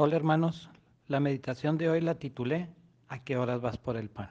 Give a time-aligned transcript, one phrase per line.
[0.00, 0.70] Hola hermanos,
[1.08, 2.68] la meditación de hoy la titulé
[3.08, 4.30] ¿A qué horas vas por el pan?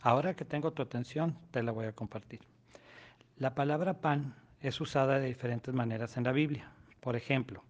[0.00, 2.40] Ahora que tengo tu atención, te la voy a compartir.
[3.36, 6.72] La palabra pan es usada de diferentes maneras en la Biblia.
[6.98, 7.62] Por ejemplo,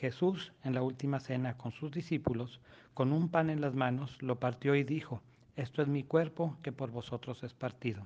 [0.00, 2.58] Jesús en la última cena con sus discípulos,
[2.94, 5.22] con un pan en las manos, lo partió y dijo,
[5.54, 8.04] esto es mi cuerpo que por vosotros es partido.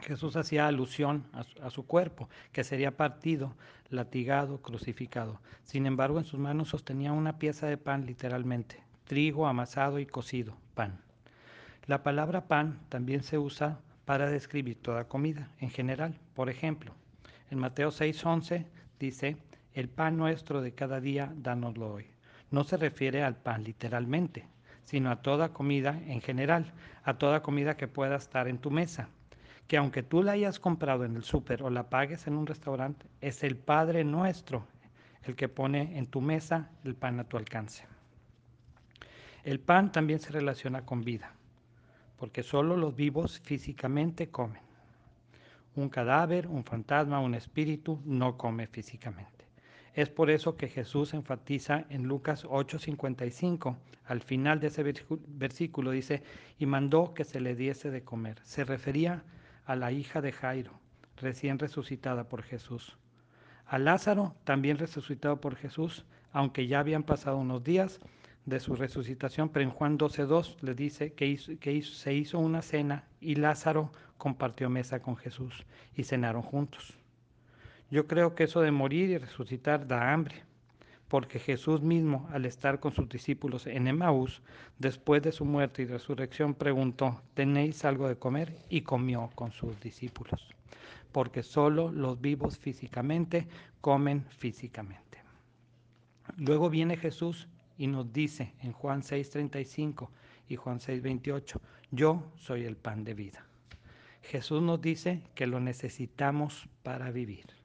[0.00, 1.24] Jesús hacía alusión
[1.60, 3.56] a su, cuerpo, que sería partido,
[3.90, 5.40] latigado, crucificado.
[5.64, 10.56] Sin embargo, en sus manos sostenía una pieza de pan literalmente, trigo amasado y cocido,
[10.74, 11.00] pan.
[11.86, 16.14] La palabra pan también se usa para describir toda comida en general.
[16.34, 16.94] Por ejemplo,
[17.50, 18.66] en Mateo 6:11
[19.00, 19.36] dice,
[19.74, 22.06] el pan nuestro de cada día, dánoslo hoy.
[22.52, 24.46] No se refiere al pan literalmente,
[24.84, 29.08] sino a toda comida en general, a toda comida que pueda estar en tu mesa
[29.68, 33.06] que aunque tú la hayas comprado en el súper o la pagues en un restaurante,
[33.20, 34.66] es el Padre nuestro
[35.24, 37.84] el que pone en tu mesa el pan a tu alcance.
[39.44, 41.34] El pan también se relaciona con vida,
[42.16, 44.62] porque solo los vivos físicamente comen.
[45.76, 49.44] Un cadáver, un fantasma, un espíritu no come físicamente.
[49.94, 56.22] Es por eso que Jesús enfatiza en Lucas 8:55, al final de ese versículo dice,
[56.58, 58.38] y mandó que se le diese de comer.
[58.44, 59.37] Se refería a
[59.68, 60.72] a la hija de Jairo,
[61.18, 62.96] recién resucitada por Jesús.
[63.66, 68.00] A Lázaro, también resucitado por Jesús, aunque ya habían pasado unos días
[68.46, 71.36] de su resucitación, pero en Juan 12.2 le dice que,
[71.82, 76.94] se hizo una cena y Lázaro compartió mesa con Jesús y cenaron juntos.
[77.90, 80.47] Yo creo que eso de morir y resucitar da hambre
[81.08, 84.42] porque Jesús mismo, al estar con sus discípulos en Emaús,
[84.78, 88.58] después de su muerte y resurrección, preguntó, ¿tenéis algo de comer?
[88.68, 90.54] Y comió con sus discípulos,
[91.10, 93.48] porque solo los vivos físicamente
[93.80, 95.18] comen físicamente.
[96.36, 97.48] Luego viene Jesús
[97.78, 100.10] y nos dice en Juan 6:35
[100.48, 103.46] y Juan 6:28, yo soy el pan de vida.
[104.22, 107.57] Jesús nos dice que lo necesitamos para vivir.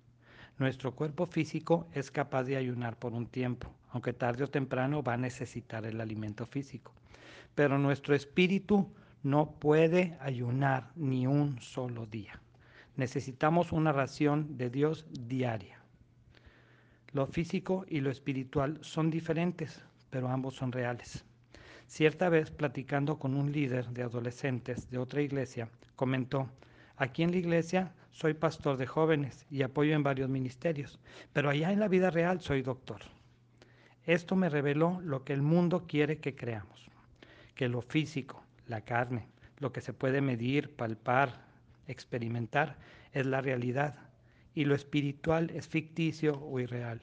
[0.59, 5.13] Nuestro cuerpo físico es capaz de ayunar por un tiempo, aunque tarde o temprano va
[5.13, 6.91] a necesitar el alimento físico.
[7.55, 8.87] Pero nuestro espíritu
[9.23, 12.39] no puede ayunar ni un solo día.
[12.95, 15.79] Necesitamos una ración de Dios diaria.
[17.13, 21.25] Lo físico y lo espiritual son diferentes, pero ambos son reales.
[21.87, 26.49] Cierta vez, platicando con un líder de adolescentes de otra iglesia, comentó,
[27.03, 30.99] aquí en la iglesia soy pastor de jóvenes y apoyo en varios ministerios,
[31.33, 33.01] pero allá en la vida real soy doctor.
[34.05, 36.89] Esto me reveló lo que el mundo quiere que creamos,
[37.55, 39.27] que lo físico, la carne,
[39.59, 41.45] lo que se puede medir, palpar,
[41.87, 42.77] experimentar,
[43.11, 43.95] es la realidad
[44.55, 47.01] y lo espiritual es ficticio o irreal.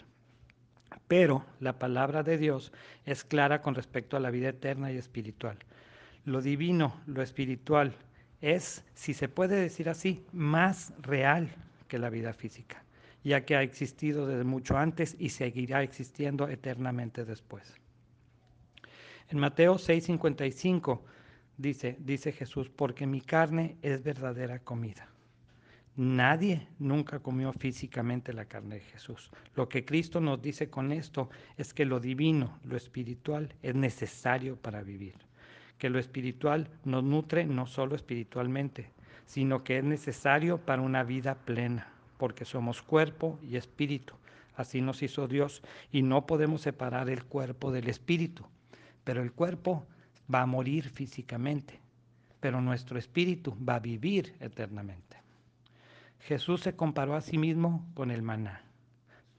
[1.09, 2.73] Pero la palabra de Dios
[3.05, 5.59] es clara con respecto a la vida eterna y espiritual.
[6.25, 7.95] Lo divino, lo espiritual,
[8.41, 11.51] es, si se puede decir así, más real
[11.89, 12.83] que la vida física,
[13.23, 17.75] ya que ha existido desde mucho antes y seguirá existiendo eternamente después.
[19.29, 21.01] En Mateo 6:55
[21.57, 25.09] dice, dice Jesús, porque mi carne es verdadera comida.
[25.97, 29.31] Nadie nunca comió físicamente la carne de Jesús.
[29.55, 34.57] Lo que Cristo nos dice con esto es que lo divino, lo espiritual, es necesario
[34.57, 35.30] para vivir
[35.81, 38.93] que lo espiritual nos nutre no solo espiritualmente,
[39.25, 44.15] sino que es necesario para una vida plena, porque somos cuerpo y espíritu.
[44.55, 48.47] Así nos hizo Dios y no podemos separar el cuerpo del espíritu.
[49.05, 49.87] Pero el cuerpo
[50.33, 51.81] va a morir físicamente,
[52.41, 55.17] pero nuestro espíritu va a vivir eternamente.
[56.21, 58.63] Jesús se comparó a sí mismo con el maná,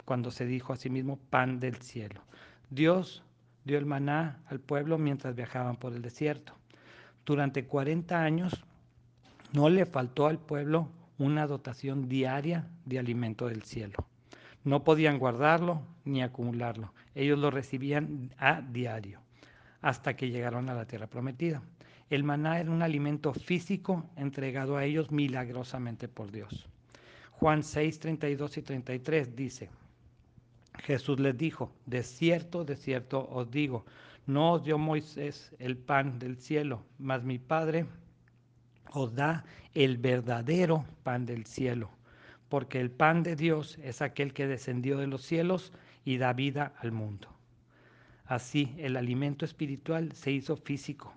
[0.05, 2.23] cuando se dijo a sí mismo pan del cielo.
[2.71, 3.23] Dios
[3.63, 6.53] dio el maná al pueblo mientras viajaban por el desierto.
[7.25, 8.63] Durante 40 años
[9.53, 14.05] no le faltó al pueblo una dotación diaria de alimento del cielo.
[14.63, 16.93] No podían guardarlo ni acumularlo.
[17.15, 19.19] Ellos lo recibían a diario
[19.81, 21.61] hasta que llegaron a la tierra prometida.
[22.09, 26.67] El maná era un alimento físico entregado a ellos milagrosamente por Dios.
[27.31, 29.69] Juan 6, 32 y 33 dice,
[30.83, 33.85] Jesús les dijo, de cierto, de cierto os digo,
[34.25, 37.85] no os dio Moisés el pan del cielo, mas mi Padre
[38.93, 41.89] os da el verdadero pan del cielo,
[42.49, 45.71] porque el pan de Dios es aquel que descendió de los cielos
[46.03, 47.27] y da vida al mundo.
[48.25, 51.13] Así, el alimento espiritual se hizo físico,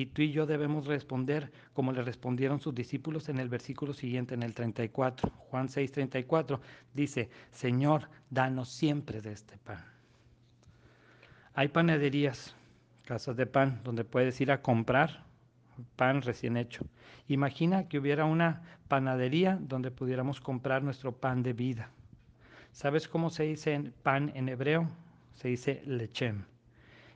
[0.00, 4.34] y tú y yo debemos responder como le respondieron sus discípulos en el versículo siguiente,
[4.34, 5.28] en el 34.
[5.28, 6.60] Juan 6, 34
[6.94, 9.84] dice, Señor, danos siempre de este pan.
[11.54, 12.54] Hay panaderías,
[13.04, 15.24] casas de pan, donde puedes ir a comprar
[15.96, 16.86] pan recién hecho.
[17.28, 21.90] Imagina que hubiera una panadería donde pudiéramos comprar nuestro pan de vida.
[22.72, 24.88] ¿Sabes cómo se dice pan en hebreo?
[25.34, 26.44] Se dice lechem.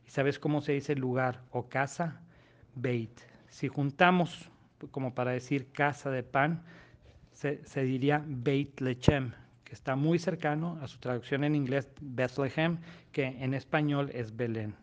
[0.06, 2.20] ¿Y sabes cómo se dice lugar o casa?
[2.74, 3.20] Beit.
[3.48, 4.50] Si juntamos,
[4.90, 6.62] como para decir casa de pan,
[7.32, 9.32] se, diría Beit Lechem,
[9.64, 12.78] que está muy cercano a su traducción en inglés Bethlehem,
[13.12, 14.74] que en español es Belén.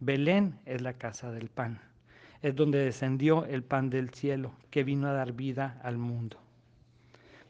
[0.00, 1.80] Belén es la casa del pan,
[2.42, 6.38] es donde descendió el pan del cielo, que vino a dar vida al mundo.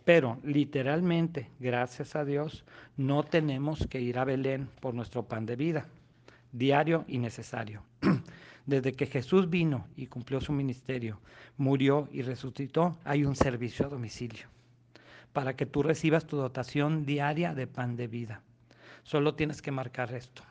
[0.05, 2.65] Pero literalmente, gracias a Dios,
[2.97, 5.89] no tenemos que ir a Belén por nuestro pan de vida,
[6.53, 7.83] diario y necesario.
[8.67, 11.21] Desde que Jesús vino y cumplió su ministerio,
[11.57, 14.49] murió y resucitó, hay un servicio a domicilio
[15.33, 18.43] para que tú recibas tu dotación diaria de pan de vida.
[19.03, 20.43] Solo tienes que marcar esto.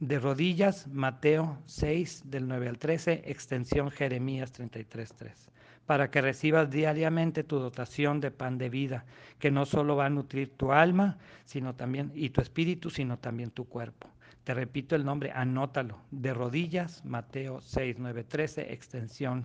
[0.00, 5.50] De rodillas, Mateo 6, del 9 al 13, extensión Jeremías 33.3
[5.86, 9.04] para que recibas diariamente tu dotación de pan de vida,
[9.38, 13.50] que no solo va a nutrir tu alma, sino también y tu espíritu, sino también
[13.50, 14.08] tu cuerpo.
[14.44, 15.98] Te repito el nombre, anótalo.
[16.10, 19.44] De rodillas, Mateo 6, 9, 13, extensión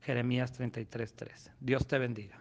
[0.00, 1.52] Jeremías 33, 3.
[1.60, 2.38] Dios te bendiga.